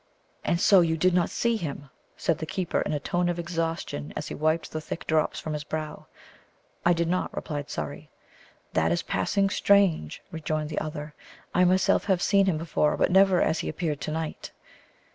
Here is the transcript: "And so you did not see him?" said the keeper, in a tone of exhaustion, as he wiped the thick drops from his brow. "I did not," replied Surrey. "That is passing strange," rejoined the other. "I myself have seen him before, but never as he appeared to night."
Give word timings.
"And 0.43 0.59
so 0.59 0.79
you 0.81 0.97
did 0.97 1.13
not 1.13 1.29
see 1.29 1.57
him?" 1.57 1.91
said 2.17 2.39
the 2.39 2.47
keeper, 2.47 2.81
in 2.81 2.91
a 2.91 2.99
tone 2.99 3.29
of 3.29 3.37
exhaustion, 3.37 4.13
as 4.15 4.29
he 4.29 4.33
wiped 4.33 4.71
the 4.71 4.81
thick 4.81 5.05
drops 5.05 5.39
from 5.39 5.53
his 5.53 5.63
brow. 5.63 6.07
"I 6.83 6.91
did 6.91 7.07
not," 7.07 7.31
replied 7.35 7.69
Surrey. 7.69 8.09
"That 8.73 8.91
is 8.91 9.03
passing 9.03 9.51
strange," 9.51 10.23
rejoined 10.31 10.69
the 10.71 10.79
other. 10.81 11.13
"I 11.53 11.65
myself 11.65 12.05
have 12.05 12.23
seen 12.23 12.47
him 12.47 12.57
before, 12.57 12.97
but 12.97 13.11
never 13.11 13.43
as 13.43 13.59
he 13.59 13.69
appeared 13.69 14.01
to 14.01 14.11
night." 14.11 14.49